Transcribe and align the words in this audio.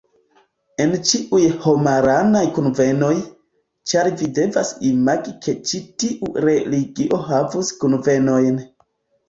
En 0.85 0.93
ĉiuj 1.09 1.41
homaranaj 1.65 2.41
kunvenoj, 2.55 3.11
ĉar 3.93 4.09
vi 4.23 4.31
devas 4.39 4.73
imagi 4.95 5.37
ke 5.45 5.57
ĉi 5.69 5.85
tiu 6.05 6.33
religio 6.49 7.23
havus 7.31 7.73
kunvenojn 7.85 8.63